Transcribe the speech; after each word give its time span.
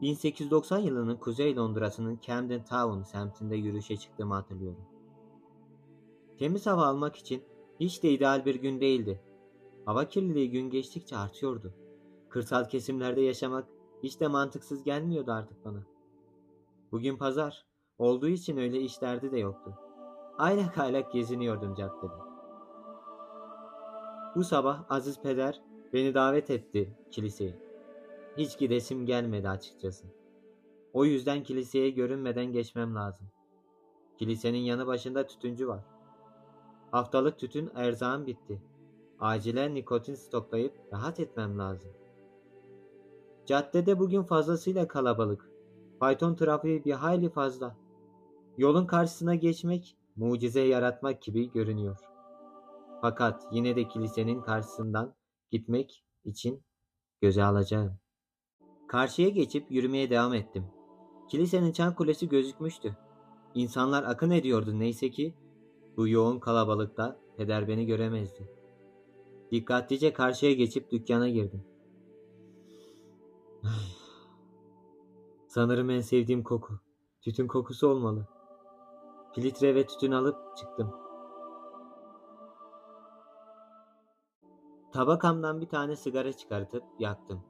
1890 0.00 0.78
yılının 0.78 1.16
Kuzey 1.16 1.56
Londra'sının 1.56 2.18
Camden 2.22 2.64
Town 2.64 3.02
semtinde 3.02 3.56
yürüyüşe 3.56 3.96
çıktığımı 3.96 4.34
hatırlıyorum. 4.34 4.84
Temiz 6.38 6.66
hava 6.66 6.86
almak 6.86 7.16
için 7.16 7.42
hiç 7.80 8.02
de 8.02 8.10
ideal 8.10 8.44
bir 8.44 8.54
gün 8.54 8.80
değildi. 8.80 9.20
Hava 9.84 10.08
kirliliği 10.08 10.50
gün 10.50 10.70
geçtikçe 10.70 11.16
artıyordu. 11.16 11.74
Kırsal 12.28 12.68
kesimlerde 12.68 13.20
yaşamak 13.20 13.68
hiç 14.02 14.20
de 14.20 14.28
mantıksız 14.28 14.82
gelmiyordu 14.82 15.32
artık 15.32 15.64
bana. 15.64 15.82
Bugün 16.92 17.16
pazar 17.16 17.66
olduğu 17.98 18.28
için 18.28 18.56
öyle 18.56 18.80
işlerdi 18.80 19.32
de 19.32 19.38
yoktu. 19.38 19.74
Aylak 20.38 20.78
aylak 20.78 21.12
geziniyordum 21.12 21.74
caddede. 21.74 22.14
Bu 24.36 24.44
sabah 24.44 24.84
Aziz 24.88 25.22
Peder 25.22 25.62
beni 25.92 26.14
davet 26.14 26.50
etti 26.50 26.98
kiliseye. 27.10 27.69
Hiç 28.36 28.58
gidesim 28.58 29.06
gelmedi 29.06 29.48
açıkçası. 29.48 30.06
O 30.92 31.04
yüzden 31.04 31.42
kiliseye 31.42 31.90
görünmeden 31.90 32.52
geçmem 32.52 32.94
lazım. 32.94 33.26
Kilisenin 34.18 34.58
yanı 34.58 34.86
başında 34.86 35.26
tütüncü 35.26 35.68
var. 35.68 35.84
Haftalık 36.90 37.38
tütün 37.38 37.70
erzağım 37.74 38.26
bitti. 38.26 38.62
Acilen 39.18 39.74
nikotin 39.74 40.14
stoklayıp 40.14 40.74
rahat 40.92 41.20
etmem 41.20 41.58
lazım. 41.58 41.90
Caddede 43.46 43.98
bugün 43.98 44.22
fazlasıyla 44.22 44.88
kalabalık. 44.88 45.50
Fayton 45.98 46.34
trafiği 46.34 46.84
bir 46.84 46.92
hayli 46.92 47.30
fazla. 47.30 47.76
Yolun 48.58 48.86
karşısına 48.86 49.34
geçmek 49.34 49.96
mucize 50.16 50.60
yaratmak 50.60 51.22
gibi 51.22 51.52
görünüyor. 51.52 51.98
Fakat 53.00 53.46
yine 53.52 53.76
de 53.76 53.88
kilisenin 53.88 54.40
karşısından 54.42 55.14
gitmek 55.50 56.04
için 56.24 56.62
göze 57.20 57.44
alacağım. 57.44 57.98
Karşıya 58.90 59.28
geçip 59.28 59.70
yürümeye 59.70 60.10
devam 60.10 60.34
ettim. 60.34 60.66
Kilisenin 61.28 61.72
çan 61.72 61.94
kulesi 61.94 62.28
gözükmüştü. 62.28 62.96
İnsanlar 63.54 64.02
akın 64.02 64.30
ediyordu 64.30 64.78
neyse 64.78 65.10
ki 65.10 65.34
bu 65.96 66.08
yoğun 66.08 66.38
kalabalıkta 66.38 67.20
peder 67.36 67.68
beni 67.68 67.86
göremezdi. 67.86 68.52
Dikkatlice 69.50 70.12
karşıya 70.12 70.52
geçip 70.52 70.90
dükkana 70.90 71.28
girdim. 71.28 71.64
Sanırım 75.48 75.90
en 75.90 76.00
sevdiğim 76.00 76.42
koku. 76.42 76.74
Tütün 77.20 77.46
kokusu 77.46 77.88
olmalı. 77.88 78.28
Filtre 79.34 79.74
ve 79.74 79.86
tütün 79.86 80.12
alıp 80.12 80.56
çıktım. 80.56 80.94
Tabakamdan 84.92 85.60
bir 85.60 85.68
tane 85.68 85.96
sigara 85.96 86.32
çıkartıp 86.32 86.84
yaktım. 86.98 87.49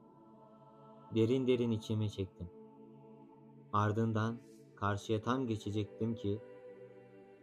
Derin 1.15 1.47
derin 1.47 1.71
içime 1.71 2.09
çektim. 2.09 2.49
Ardından 3.73 4.37
karşıya 4.75 5.21
tam 5.21 5.47
geçecektim 5.47 6.15
ki 6.15 6.39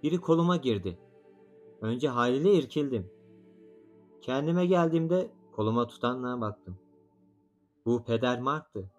biri 0.03 0.21
koluma 0.21 0.57
girdi. 0.57 0.99
Önce 1.81 2.09
haliyle 2.09 2.55
irkildim. 2.55 3.11
Kendime 4.21 4.67
geldiğimde 4.67 5.31
koluma 5.53 5.87
tutanlığa 5.87 6.41
baktım. 6.41 6.79
Bu 7.87 8.05
Peder 8.05 8.41
Mark'tı. 8.41 8.91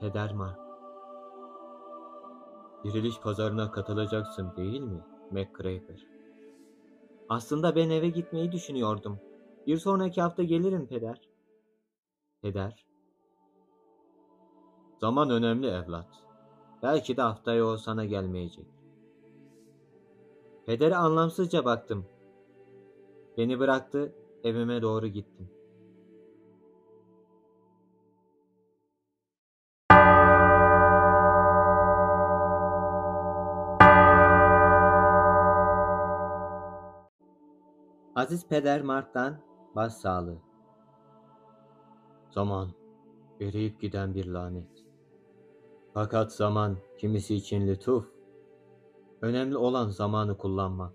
Peder 0.00 0.34
Mark. 0.34 0.58
Diriliş 2.84 3.20
pazarına 3.20 3.70
katılacaksın 3.70 4.56
değil 4.56 4.80
mi, 4.80 5.00
McCraper? 5.30 6.06
Aslında 7.28 7.76
ben 7.76 7.90
eve 7.90 8.08
gitmeyi 8.08 8.52
düşünüyordum. 8.52 9.18
Bir 9.66 9.76
sonraki 9.76 10.22
hafta 10.22 10.42
gelirim 10.42 10.86
peder. 10.86 11.28
Peder. 12.42 12.87
Zaman 15.00 15.30
önemli 15.30 15.66
evlat. 15.66 16.06
Belki 16.82 17.16
de 17.16 17.22
haftaya 17.22 17.64
o 17.64 17.76
sana 17.76 18.04
gelmeyecek. 18.04 18.66
Pedere 20.66 20.96
anlamsızca 20.96 21.64
baktım. 21.64 22.06
Beni 23.36 23.58
bıraktı, 23.58 24.12
evime 24.44 24.82
doğru 24.82 25.06
gittim. 25.06 25.50
Aziz 38.14 38.48
Peder 38.48 38.82
Mark'tan 38.82 39.36
baş 39.76 39.92
sağlığı. 39.92 40.38
Zaman, 42.30 42.77
eriyip 43.40 43.80
giden 43.80 44.14
bir 44.14 44.26
lanet. 44.26 44.84
Fakat 45.94 46.32
zaman 46.32 46.76
kimisi 46.98 47.34
için 47.34 47.66
lütuf. 47.66 48.12
Önemli 49.22 49.56
olan 49.56 49.88
zamanı 49.88 50.38
kullanmak. 50.38 50.92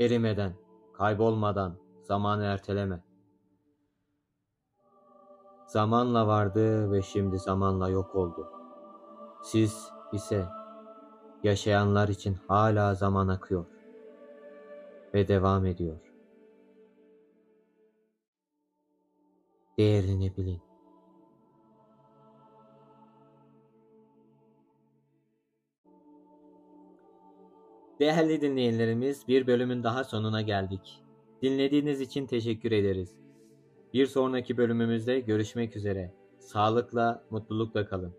Erimeden, 0.00 0.52
kaybolmadan 0.92 1.76
zamanı 2.02 2.44
erteleme. 2.44 3.04
Zamanla 5.66 6.26
vardı 6.26 6.92
ve 6.92 7.02
şimdi 7.02 7.38
zamanla 7.38 7.88
yok 7.88 8.14
oldu. 8.14 8.52
Siz 9.42 9.90
ise 10.12 10.46
yaşayanlar 11.42 12.08
için 12.08 12.34
hala 12.48 12.94
zaman 12.94 13.28
akıyor 13.28 13.66
ve 15.14 15.28
devam 15.28 15.66
ediyor. 15.66 15.98
Değerini 19.78 20.36
bilin. 20.36 20.67
Değerli 28.00 28.40
dinleyenlerimiz 28.40 29.28
bir 29.28 29.46
bölümün 29.46 29.82
daha 29.82 30.04
sonuna 30.04 30.42
geldik. 30.42 31.02
Dinlediğiniz 31.42 32.00
için 32.00 32.26
teşekkür 32.26 32.72
ederiz. 32.72 33.14
Bir 33.94 34.06
sonraki 34.06 34.56
bölümümüzde 34.56 35.20
görüşmek 35.20 35.76
üzere. 35.76 36.12
Sağlıkla, 36.38 37.24
mutlulukla 37.30 37.86
kalın. 37.88 38.14